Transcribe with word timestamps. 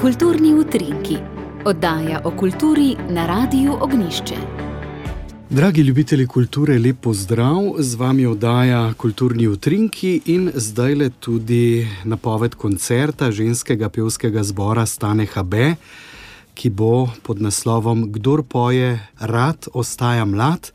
Kulturni 0.00 0.54
utrinki, 0.54 1.16
oddaja 1.64 2.20
o 2.24 2.30
kulturi 2.30 2.96
na 3.08 3.26
Radiu 3.26 3.72
Ognišče. 3.80 4.34
Dragi 5.50 5.80
ljubitelji 5.80 6.26
kulture, 6.26 6.78
lep 6.78 6.96
pozdrav, 7.00 7.74
z 7.78 7.94
vami 7.94 8.26
oddaja 8.26 8.94
Kulturni 8.96 9.48
utrinki 9.48 10.20
in 10.26 10.50
zdaj 10.54 10.94
le 10.94 11.10
tudi 11.10 11.88
napoved 12.04 12.54
koncerta 12.54 13.30
ženskega 13.30 13.88
pevskega 13.88 14.42
zbora 14.42 14.86
Stane 14.86 15.26
HB, 15.26 15.54
ki 16.54 16.70
bo 16.70 17.08
pod 17.22 17.40
naslovom 17.40 18.12
Kdor 18.12 18.42
poje, 18.42 19.00
rad 19.18 19.68
ostaja 19.72 20.24
mlad. 20.24 20.72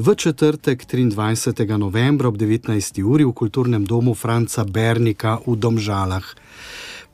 V 0.00 0.14
četrtek, 0.14 0.86
23. 0.88 1.76
novembra 1.76 2.28
ob 2.28 2.36
19. 2.36 3.04
uri 3.04 3.24
v 3.24 3.32
kulturnem 3.32 3.84
domu 3.84 4.14
Franca 4.14 4.64
Bernika 4.64 5.36
v 5.46 5.56
Domžalah. 5.60 6.24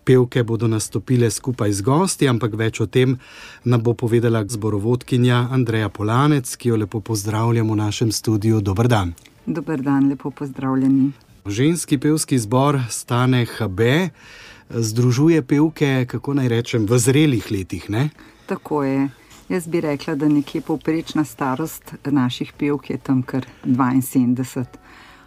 Pevke 0.05 0.45
bodo 0.47 0.71
nastopile 0.71 1.27
skupaj 1.31 1.73
z 1.73 1.83
gosti, 1.83 2.29
ampak 2.31 2.55
več 2.55 2.79
o 2.79 2.87
tem 2.87 3.19
nam 3.67 3.83
bo 3.83 3.99
povedala 3.99 4.47
zborovodkinja 4.47 5.51
Andreja 5.51 5.91
Polanec, 5.91 6.47
ki 6.47 6.69
jo 6.69 6.77
lepo 6.79 7.03
pozdravljamo 7.03 7.75
v 7.75 7.77
našem 7.77 8.15
studiu. 8.15 8.63
Dobr 8.63 8.87
dan. 8.87 9.19
Dobr 9.47 9.83
dan, 9.83 10.07
lepo 10.07 10.31
pozdravljeni. 10.31 11.11
Ženski 11.43 11.99
pevski 11.99 12.39
zbor 12.39 12.87
Stane 12.87 13.51
HB 13.51 14.15
združuje 14.71 15.43
pevke, 15.43 16.07
kako 16.07 16.39
naj 16.39 16.49
rečem, 16.55 16.87
v 16.87 17.03
zrelih 17.03 17.51
letih. 17.51 17.91
Ne? 17.91 18.15
Tako 18.47 18.87
je. 18.87 19.26
Jaz 19.49 19.69
bi 19.69 19.81
rekla, 19.81 20.15
da 20.15 20.29
nekje 20.29 20.61
povprečna 20.61 21.25
starost 21.25 21.95
naših 22.05 22.53
pevk 22.59 22.91
je 22.91 22.99
tam 22.99 23.23
kar 23.23 23.47
72 23.65 24.65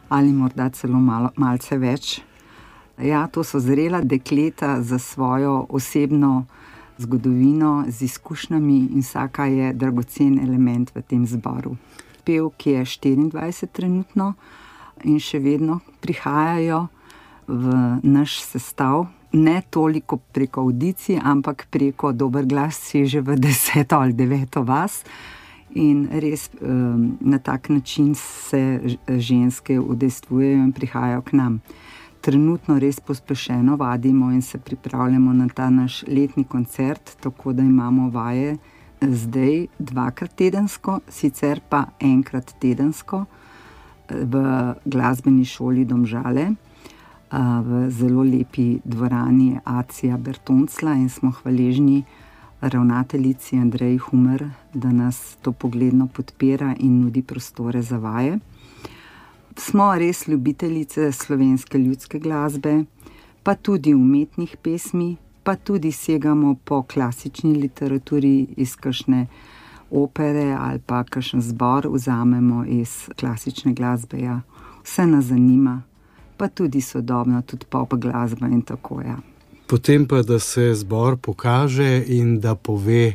ali 0.09 0.33
morda 0.33 0.69
celo 0.69 0.99
malo, 0.99 1.29
malce 1.35 1.77
več. 1.77 2.21
Ja, 2.97 3.27
to 3.27 3.43
so 3.43 3.59
zrela 3.59 4.01
dekleta 4.01 4.81
za 4.81 4.99
svojo 4.99 5.65
osebno 5.69 6.45
zgodovino, 6.97 7.85
z 7.87 8.01
izkušnjami 8.01 8.77
in 8.91 8.99
vsaka 8.99 9.45
je 9.45 9.73
dragocen 9.73 10.39
element 10.39 10.91
v 10.95 11.01
tem 11.01 11.25
zboru. 11.27 11.77
Pevk 12.25 12.67
je 12.67 12.83
24 12.85 13.67
trenutno 13.71 14.33
in 15.03 15.19
še 15.19 15.39
vedno 15.39 15.79
prihajajo 16.01 16.87
v 17.47 17.79
naš 18.03 18.41
sestav, 18.43 19.07
ne 19.31 19.61
toliko 19.69 20.17
preko 20.17 20.61
audicij, 20.61 21.19
ampak 21.23 21.67
preko 21.69 22.11
dober 22.11 22.45
glas, 22.45 22.75
si 22.75 23.05
že 23.05 23.21
v 23.21 23.35
deseto 23.37 23.99
ali 23.99 24.13
deveto 24.13 24.63
vas. 24.63 25.03
In 25.75 26.07
res 26.09 26.49
um, 26.61 27.17
na 27.21 27.37
tak 27.37 27.69
način 27.69 28.15
se 28.15 28.81
ženske 29.07 29.79
udejstvujejo 29.79 30.63
in 30.63 30.71
prihajajo 30.73 31.21
k 31.21 31.33
nam. 31.33 31.61
Trenutno 32.21 32.79
res 32.79 32.99
pospešeno 32.99 33.75
vadimo 33.75 34.31
in 34.31 34.41
se 34.41 34.57
pripravljamo 34.57 35.33
na 35.33 35.47
ta 35.47 35.69
naš 35.69 36.03
letni 36.07 36.43
koncert, 36.43 37.15
tako 37.21 37.53
da 37.53 37.63
imamo 37.63 38.09
vaje 38.09 38.57
zdaj 39.01 39.67
dvakrat 39.79 40.35
tedensko, 40.35 40.99
sicer 41.07 41.61
pa 41.69 41.85
enkrat 41.99 42.55
tedensko 42.59 43.25
v 44.09 44.41
glasbeni 44.85 45.45
šoli 45.45 45.85
Domžale 45.85 46.49
v 47.37 47.89
zelo 47.89 48.23
lepi 48.23 48.79
dvorani 48.83 49.59
Acija 49.63 50.17
Bertoncla 50.17 50.93
in 50.93 51.09
smo 51.09 51.31
hvaležni 51.31 52.03
ravnateljici 52.61 53.57
Andreji 53.57 53.97
Humer, 53.97 54.49
da 54.73 54.91
nas 54.91 55.37
to 55.41 55.51
pogledno 55.51 56.07
podpira 56.07 56.75
in 56.79 57.01
nudi 57.01 57.21
prostore 57.21 57.81
za 57.81 57.97
vaje. 57.97 58.39
Smo 59.57 59.95
res 59.95 60.27
ljubiteljice 60.27 61.11
slovenske 61.11 61.77
ljudske 61.77 62.19
glasbe, 62.19 62.83
pa 63.43 63.55
tudi 63.55 63.93
umetnih 63.93 64.57
pesmi, 64.61 65.15
pa 65.43 65.55
tudi 65.55 65.91
segamo 65.91 66.55
po 66.63 66.83
klasični 66.83 67.53
literaturi 67.55 68.47
iz 68.57 68.75
kakšne 68.75 69.27
opere 69.91 70.55
ali 70.59 70.79
pa 70.79 71.03
kakšen 71.03 71.41
zbor 71.41 71.87
vzamemo 71.87 72.65
iz 72.65 73.09
klasične 73.19 73.73
glasbe. 73.73 74.19
Ja. 74.19 74.41
Vse 74.83 75.05
nas 75.07 75.25
zanima 75.25 75.81
pa 76.39 76.47
tudi 76.47 76.81
sodobna, 76.81 77.41
tudi 77.41 77.67
pop 77.69 77.93
glasba 77.99 78.47
in 78.47 78.61
tako 78.61 79.01
je. 79.01 79.07
Ja. 79.07 79.19
Potem 79.69 80.07
pa, 80.07 80.21
da 80.21 80.39
se 80.39 80.73
zbor 80.73 81.17
pokaže 81.17 82.03
in 82.07 82.39
da 82.39 82.55
pove, 82.55 83.13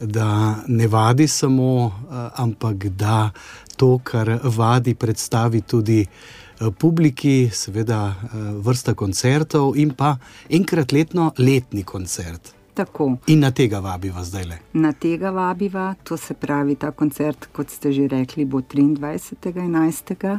da 0.00 0.56
ne 0.66 0.88
vadi 0.88 1.28
samo, 1.28 1.86
eh, 1.86 2.28
ampak 2.34 2.84
da 2.84 3.30
to, 3.76 3.98
kar 4.04 4.40
vadi, 4.44 4.94
predstavi 4.94 5.60
tudi 5.60 6.00
eh, 6.02 6.70
publiki, 6.78 7.48
seveda 7.52 8.00
eh, 8.12 8.36
vrsta 8.60 8.94
koncertov 8.94 9.72
in 9.76 9.94
pa 9.96 10.16
enkrat 10.50 10.92
letno 10.92 11.32
letni 11.38 11.82
koncert. 11.82 12.52
Tako. 12.74 13.16
In 13.26 13.40
na 13.40 13.50
tega 13.50 13.80
vabiva 13.80 14.24
zdaj 14.24 14.44
le. 14.44 14.58
Na 14.72 14.92
tega 14.92 15.30
vabiva, 15.30 15.94
to 16.04 16.16
se 16.16 16.34
pravi, 16.34 16.74
ta 16.76 16.90
koncert, 16.90 17.48
kot 17.52 17.72
ste 17.72 17.92
že 17.92 18.08
rekli, 18.08 18.44
bo 18.44 18.60
23.11 18.60 20.38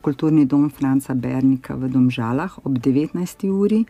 kulturni 0.00 0.46
dom 0.46 0.70
Franca 0.70 1.14
Bernika 1.14 1.76
v 1.76 1.88
Domžalah 1.88 2.58
ob 2.64 2.78
19. 2.78 3.48
uri. 3.52 3.84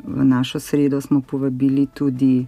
V 0.00 0.24
našo 0.24 0.60
sredo 0.60 1.00
smo 1.00 1.20
povabili 1.20 1.86
tudi 1.92 2.46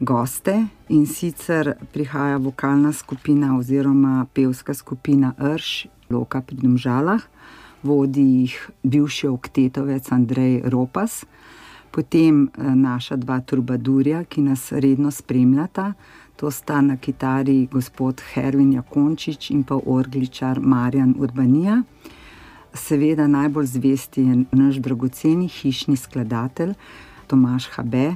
goste 0.00 0.66
in 0.88 1.06
sicer 1.06 1.74
prihaja 1.92 2.36
vokalna 2.36 2.92
skupina 2.92 3.58
oziroma 3.58 4.26
pevska 4.34 4.74
skupina 4.74 5.34
Rš, 5.38 5.86
Loka 6.10 6.40
pri 6.40 6.56
Domžalah, 6.56 7.22
vodi 7.82 8.22
jih 8.22 8.70
bivši 8.82 9.26
oktetovec 9.26 10.12
Andrej 10.12 10.62
Ropas, 10.70 11.24
potem 11.96 12.44
eh, 12.44 12.74
naša 12.74 13.16
dva 13.16 13.40
turbadurja, 13.40 14.24
ki 14.28 14.42
nas 14.44 14.68
redno 14.72 15.10
spremljata. 15.10 15.92
To 16.36 16.50
sta 16.50 16.80
na 16.84 16.96
kitari 17.00 17.68
gospod 17.72 18.20
Hervin 18.34 18.74
Jakončič 18.76 19.50
in 19.50 19.62
pa 19.64 19.78
orgličar 19.80 20.60
Marjan 20.60 21.14
Urbanija. 21.18 21.80
Seveda 22.74 23.26
najbolj 23.26 23.66
zvesti 23.66 24.22
je 24.22 24.34
naš 24.52 24.76
dragoceni 24.84 25.48
hišni 25.48 25.96
skladatelj 25.96 26.74
Tomaš 27.26 27.70
Habe, 27.78 28.10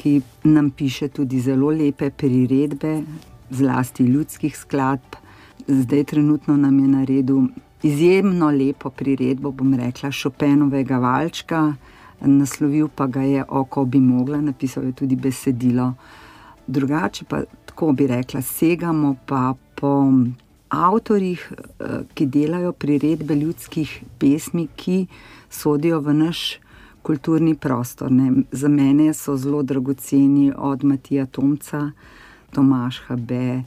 ki 0.00 0.20
nam 0.44 0.70
piše 0.70 1.08
tudi 1.08 1.40
zelo 1.40 1.68
lepe 1.70 2.08
priredbe, 2.10 3.02
zlasti 3.50 4.04
ljudskih 4.04 4.56
skladb. 4.56 5.20
Zdaj 5.68 6.04
trenutno 6.04 6.56
nam 6.56 6.78
je 6.78 6.88
naredil 6.88 7.42
izjemno 7.82 8.48
lepo 8.50 8.90
priredbo, 8.90 9.52
bom 9.52 9.74
rekla, 9.74 10.10
Šopenovega 10.10 10.98
valčka, 10.98 11.74
naslovil 12.26 12.88
pa 12.88 13.06
ga 13.06 13.22
je 13.22 13.44
Oko 13.48 13.84
bi 13.84 14.00
mogla, 14.00 14.40
napisal 14.40 14.84
je 14.84 14.92
tudi 14.92 15.16
besedilo. 15.16 15.94
Drugače 16.66 17.24
pa 17.24 17.42
tako 17.66 17.92
bi 17.92 18.06
rekla, 18.06 18.42
segamo 18.42 19.16
pa 19.26 19.54
po 19.74 20.12
avtorjih, 20.68 21.52
eh, 21.52 21.84
ki 22.14 22.26
delajo 22.26 22.72
priredbe 22.72 23.34
ljudskih 23.34 24.02
pesmi, 24.18 24.68
ki 24.76 25.06
sodijo 25.50 26.00
v 26.00 26.14
naš 26.14 26.58
kulturni 27.02 27.54
prostor. 27.54 28.12
Ne. 28.12 28.32
Za 28.52 28.68
mene 28.68 29.14
so 29.14 29.36
zelo 29.36 29.62
dragoceni 29.62 30.52
od 30.56 30.84
Matija 30.84 31.26
Tomca, 31.26 31.90
Tomaš 32.50 33.00
Habe, 33.06 33.62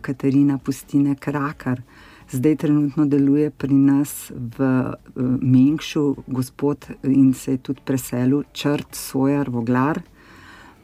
Katarina 0.00 0.58
Pustine 0.58 1.14
Krakar. 1.14 1.82
Zdaj 2.30 2.56
trenutno 2.56 3.06
deluje 3.06 3.50
pri 3.50 3.74
nas 3.74 4.32
v 4.34 4.62
eh, 4.62 4.94
Mengšu, 5.40 6.16
gospod 6.26 6.86
in 7.02 7.34
se 7.34 7.52
je 7.52 7.58
tudi 7.58 7.80
preselil, 7.84 8.42
črt 8.52 8.94
Sojar 8.94 9.50
Voglar. 9.50 10.02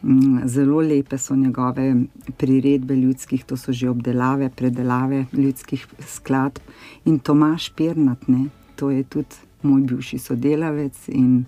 Mm, 0.02 0.46
zelo 0.46 0.80
lepe 0.80 1.18
so 1.18 1.36
njegove 1.36 1.94
priredbe 2.36 2.96
ljudskih, 2.96 3.44
to 3.44 3.56
so 3.56 3.72
že 3.72 3.90
obdelave, 3.90 4.50
predelave 4.50 5.26
ljudskih 5.32 5.86
skladb. 6.06 6.58
In 7.04 7.18
Tomaš 7.18 7.72
Pirnatne, 7.74 8.46
to 8.76 8.90
je 8.90 9.02
tudi 9.02 9.34
moj 9.62 9.80
bivši 9.80 10.18
sodelavec 10.18 11.08
in 11.08 11.44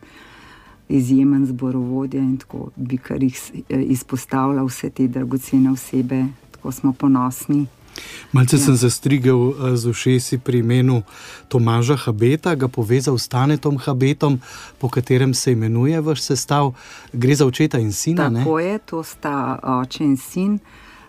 izjemen 0.89 1.47
zborovodja 1.47 2.21
in 2.21 2.37
tako 2.37 2.71
bi 2.77 2.99
kar 2.99 3.23
jih 3.23 3.39
eh, 3.69 3.83
izpostavljal 3.83 4.67
vse 4.67 4.91
te 4.91 5.09
dragocene 5.09 5.71
osebe, 5.71 6.25
tako 6.51 6.73
smo 6.73 6.93
ponosni. 6.93 7.67
Malce 8.33 8.57
ja. 8.57 8.61
sem 8.61 8.77
zastrigel 8.77 9.51
eh, 9.51 9.77
z 9.77 9.87
ušesi 9.87 10.39
pri 10.39 10.59
imenu 10.59 11.03
Tomaža 11.49 11.97
Habeta, 11.97 12.55
ga 12.55 12.69
povezal 12.69 13.19
s 13.19 13.29
Tanetom 13.29 13.79
Habetom, 13.79 14.41
po 14.79 14.89
katerem 14.89 15.35
se 15.35 15.53
imenuje 15.53 16.01
vaš 16.01 16.23
sestav. 16.23 16.75
Gre 17.13 17.35
za 17.35 17.47
očeta 17.47 17.79
in 17.79 17.93
sina. 17.93 18.31
Tako 18.31 18.59
ne? 18.59 18.65
je, 18.65 18.79
to 18.79 19.03
sta 19.03 19.59
oče 19.63 20.05
in 20.05 20.17
sin. 20.17 20.59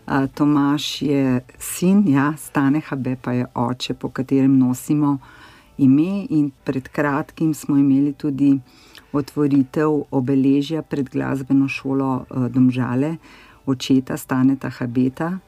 Eh, 0.07 0.27
Tomaž 0.33 1.01
je 1.01 1.41
sin, 1.59 2.03
ja, 2.07 2.33
Stane 2.37 2.81
Habe 2.89 3.15
pa 3.21 3.31
je 3.31 3.45
oče, 3.55 3.93
po 3.93 4.09
katerem 4.09 4.57
nosimo 4.57 5.17
ime. 5.77 6.25
In 6.29 6.51
pred 6.63 6.87
kratkim 6.87 7.53
smo 7.53 7.77
imeli 7.77 8.13
tudi 8.13 8.59
otvoritev 9.11 10.03
obeležja 10.11 10.81
pred 10.81 11.09
glasbeno 11.09 11.67
šolo 11.67 12.25
eh, 12.29 12.49
Domžale, 12.49 13.17
očeta 13.65 14.17
Staneta 14.17 14.69
Habeta 14.69 15.39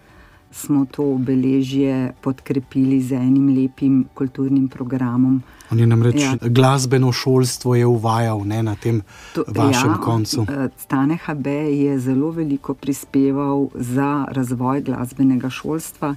smo 0.57 0.85
to 0.91 1.03
obeležje 1.13 2.13
podkrepili 2.21 3.01
z 3.01 3.11
enim 3.15 3.49
lepim 3.55 4.05
kulturnim 4.13 4.67
programom. 4.67 5.41
On 5.71 5.79
je 5.79 5.87
namreč 5.87 6.21
ja. 6.21 6.35
glasbeno 6.41 7.11
šolstvo 7.11 7.75
uvajal 7.87 8.41
ne, 8.45 8.63
na 8.63 8.75
tem 8.75 9.01
to, 9.35 9.43
vašem 9.47 9.91
ja, 9.91 9.97
koncu. 10.01 10.45
Eh, 10.49 10.69
Stane 10.77 11.17
HB 11.25 11.47
je 11.71 11.99
zelo 11.99 12.31
veliko 12.31 12.73
prispeval 12.73 13.67
za 13.75 14.25
razvoj 14.31 14.81
glasbenega 14.81 15.49
šolstva 15.49 16.15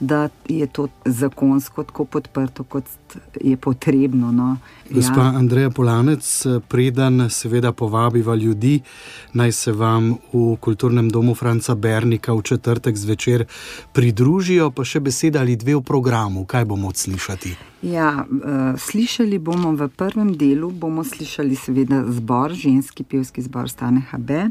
da 0.00 0.28
je 0.48 0.66
to 0.66 0.88
zakonsko 1.04 1.84
tako 1.84 2.04
podprto, 2.04 2.64
kot 2.64 2.84
je 3.40 3.56
potrebno. 3.56 4.32
No. 4.32 4.56
Gospa 4.90 5.20
ja. 5.20 5.32
Andreja 5.36 5.70
Polanec, 5.70 6.46
preden 6.68 7.30
seveda 7.30 7.72
povabiva 7.72 8.34
ljudi, 8.34 8.80
naj 9.32 9.52
se 9.52 9.72
vam 9.72 10.16
v 10.32 10.56
kulturnem 10.60 11.08
domu 11.08 11.34
Franca 11.34 11.74
Bernika 11.74 12.32
v 12.32 12.42
četrtek 12.42 12.96
zvečer 12.96 13.44
pridružijo, 13.92 14.70
pa 14.70 14.84
še 14.84 15.00
beseda 15.00 15.40
ali 15.40 15.56
dve 15.56 15.76
v 15.76 15.82
programu, 15.82 16.44
kaj 16.44 16.64
bomo 16.64 16.88
odslišati. 16.88 17.56
Ja, 17.82 18.26
uh, 18.28 18.80
slišali 18.80 19.38
bomo 19.38 19.72
v 19.72 19.88
prvem 19.88 20.34
delu, 20.36 20.70
bomo 20.70 21.04
slišali 21.04 21.56
seveda 21.56 22.04
zbor, 22.08 22.52
ženski 22.52 23.04
pevski 23.04 23.42
zbor 23.42 23.70
Stane 23.70 24.02
HB 24.10 24.50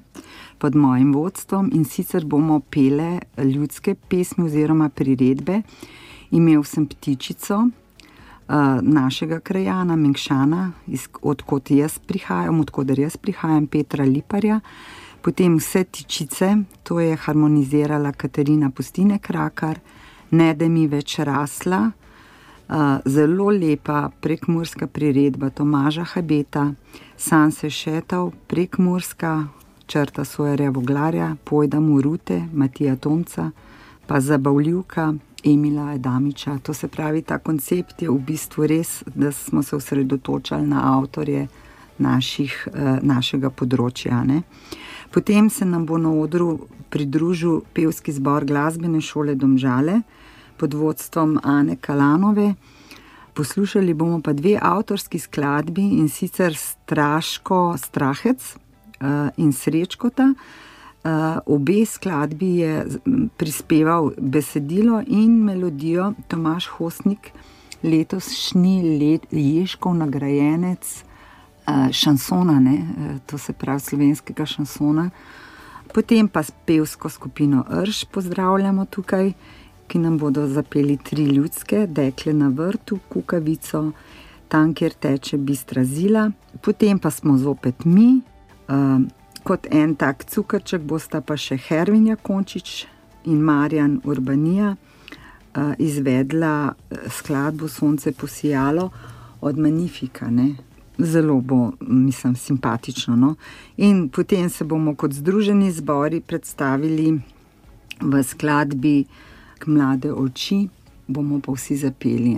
pod 0.59 0.75
mojim 0.75 1.13
vodstvom 1.13 1.71
in 1.73 1.85
sicer 1.85 2.25
bomo 2.25 2.59
pele 2.59 3.19
ljudske 3.37 3.95
pesmi 3.95 4.45
oziroma 4.45 4.89
priredbe. 4.89 5.61
Imel 6.31 6.63
sem 6.63 6.85
ptičico 6.87 7.57
uh, 8.49 8.81
našega 8.81 9.39
krajana, 9.39 9.95
Mengšana, 9.95 10.71
odkot 11.21 11.71
jaz 11.71 11.99
prihajam, 11.99 12.59
odkot 12.59 12.97
jaz 12.97 13.17
prihajam, 13.17 13.67
Petra 13.67 14.05
Liparja. 14.05 14.59
Potem 15.21 15.57
vse 15.57 15.83
tičice, 15.83 16.55
to 16.83 16.99
je 16.99 17.15
harmonizirala 17.15 18.11
Katarina 18.11 18.69
Pustine 18.69 19.19
Krakar, 19.19 19.79
ne 20.31 20.53
da 20.53 20.67
mi 20.69 20.87
več 20.87 21.19
rasla. 21.19 21.89
Uh, 22.69 22.99
zelo 23.05 23.49
lepa 23.49 24.11
prekmurska 24.21 24.87
priredba 24.87 25.49
Tomaža 25.49 26.03
Habeta, 26.13 26.73
Sanse 27.17 27.69
Šetov, 27.69 28.29
prekmurska 28.47 29.47
črta 29.89 30.25
svoje 30.25 30.69
voglarja, 30.69 31.35
pojdam 31.43 31.95
v 31.95 32.01
rute, 32.01 32.43
Matija 32.53 32.95
Tomca, 32.95 33.51
pa 34.07 34.19
zabavljivka 34.19 35.13
Emila 35.43 35.89
Adamiča. 35.89 36.57
To 36.63 36.73
se 36.73 36.87
pravi, 36.87 37.21
ta 37.21 37.39
koncept 37.39 38.01
je 38.01 38.09
v 38.09 38.19
bistvu 38.19 38.67
res, 38.67 39.03
da 39.15 39.31
smo 39.31 39.63
se 39.63 39.75
osredotočali 39.75 40.67
na 40.67 40.99
avtorje 40.99 41.47
naših, 41.97 42.67
eh, 42.73 42.99
našega 43.01 43.49
področja. 43.49 44.23
Ne? 44.23 44.43
Potem 45.11 45.49
se 45.49 45.65
nam 45.65 45.85
bo 45.85 45.97
na 45.97 46.13
odru 46.13 46.59
pridružil 46.89 47.61
pevski 47.73 48.11
zbor 48.11 48.45
glasbene 48.45 49.01
šole 49.01 49.35
Domžale 49.35 50.01
pod 50.57 50.73
vodstvom 50.73 51.39
Ane 51.43 51.75
Kalanove. 51.81 52.53
Poslušali 53.33 53.93
bomo 53.93 54.21
pa 54.21 54.33
dve 54.33 54.59
avtorski 54.61 55.19
skladbi 55.19 55.81
in 55.97 56.09
sicer 56.09 56.53
Straško 56.55 57.77
Strahec, 57.77 58.57
in 59.37 59.53
Srečkota. 59.53 60.33
Uh, 60.99 61.37
obe 61.45 61.85
skladbi 61.85 62.55
je 62.57 62.85
prispeval 63.37 64.11
besedilo 64.17 65.01
in 65.07 65.43
melodijo 65.43 66.13
Tomaš 66.27 66.67
Hosnik, 66.67 67.31
letošnji 67.83 68.99
let, 68.99 69.27
Ježkov 69.31 69.95
nagrajenec 69.95 71.03
uh, 71.67 71.87
šansona, 71.91 72.59
ne? 72.59 72.87
to 73.25 73.37
se 73.37 73.53
pravi 73.53 73.79
slovenskega 73.79 74.45
šansona. 74.45 75.09
Potem 75.93 76.27
pa 76.27 76.43
s 76.43 76.51
pevsko 76.65 77.09
skupino 77.09 77.63
Rž 77.83 78.05
pozdravljamo 78.11 78.85
tukaj, 78.85 79.31
ki 79.87 79.99
nam 79.99 80.17
bodo 80.17 80.47
zapeli 80.47 80.97
tri 80.97 81.23
ljudske, 81.23 81.87
dekle 81.87 82.33
na 82.33 82.47
vrtu, 82.47 82.99
kukavico, 83.09 83.91
tam, 84.47 84.73
kjer 84.73 84.93
teče 84.93 85.37
bistra 85.37 85.83
zila. 85.83 86.31
Potem 86.61 86.99
pa 86.99 87.09
smo 87.09 87.37
zopet 87.37 87.85
mi, 87.85 88.21
Uh, 88.69 89.01
kot 89.43 89.65
en 89.71 89.95
tak 89.95 90.25
cukrček 90.29 90.81
bosta 90.85 91.21
pa 91.25 91.37
še 91.37 91.57
Hervinja 91.57 92.15
Končič 92.21 92.85
in 93.25 93.41
Marjan 93.41 93.95
Urbanija 94.05 94.75
uh, 94.75 95.73
izvedla 95.81 96.75
skladbo 97.09 97.67
Sonce 97.67 98.11
posijalo 98.11 98.89
od 99.41 99.57
Manifika. 99.57 100.29
Ne? 100.29 100.55
Zelo 100.99 101.39
bo, 101.41 101.71
mislim, 101.81 102.35
simpatično. 102.35 103.15
No? 103.15 103.35
In 103.77 104.09
potem 104.09 104.49
se 104.49 104.63
bomo 104.63 104.95
kot 104.95 105.13
združeni 105.13 105.71
zbori 105.71 106.21
predstavili 106.21 107.13
v 108.01 108.23
skladbi 108.23 109.05
mlade 109.65 110.11
oči, 110.13 110.67
bomo 111.07 111.39
pa 111.39 111.51
vsi 111.51 111.77
zapeli. 111.77 112.35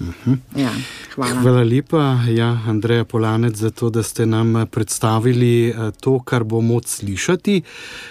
Mhm. 0.00 0.32
Ja, 0.56 0.70
hvala. 1.14 1.40
hvala 1.40 1.62
lepa, 1.62 2.18
ja, 2.28 2.58
Andreja 2.66 3.04
Polanec, 3.04 3.56
za 3.56 3.70
to, 3.70 3.90
da 3.90 4.02
ste 4.02 4.26
nam 4.26 4.56
eh, 4.56 4.66
predstavili 4.66 5.68
eh, 5.68 5.90
to, 6.00 6.18
kar 6.20 6.44
bomo 6.44 6.80
slišati. 6.84 7.62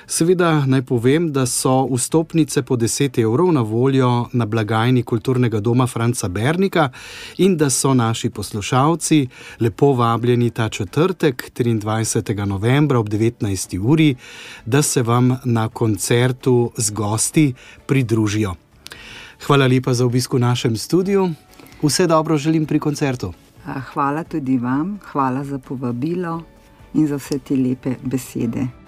Seveda 0.08 0.66
naj 0.66 0.82
povem, 0.82 1.32
da 1.32 1.46
so 1.46 1.88
vstopnice 1.92 2.64
po 2.64 2.76
10 2.76 3.20
evrov 3.22 3.52
na 3.52 3.62
voljo 3.62 4.28
na 4.34 4.46
blagajni 4.46 5.04
kulturnega 5.04 5.60
doma 5.60 5.88
Franca 5.88 6.28
Bernika 6.28 6.90
in 7.38 7.58
da 7.58 7.70
so 7.70 7.94
naši 7.94 8.30
poslušalci 8.30 9.28
lepo 9.60 9.94
vabljeni 9.94 10.50
ta 10.50 10.70
četrtek, 10.70 11.52
23. 11.56 12.46
novembra 12.46 13.00
ob 13.00 13.10
19. 13.10 13.80
uri, 13.80 14.16
da 14.66 14.82
se 14.82 15.02
vam 15.02 15.38
na 15.44 15.70
koncertu 15.70 16.72
z 16.78 16.92
gosti 16.92 17.54
pridružijo. 17.86 18.56
Hvala 19.48 19.68
lepa 19.68 19.94
za 19.94 20.06
obisk 20.06 20.34
v 20.34 20.40
našem 20.40 20.78
studiu. 20.78 21.30
Vse 21.84 22.08
dobro 22.08 22.38
želim 22.38 22.66
pri 22.66 22.80
koncertu. 22.80 23.34
Hvala 23.94 24.24
tudi 24.24 24.58
vam, 24.58 25.00
hvala 25.12 25.44
za 25.44 25.60
povabilo 25.60 26.42
in 26.94 27.08
za 27.08 27.16
vse 27.16 27.40
te 27.40 27.56
lepe 27.56 27.96
besede. 28.04 28.83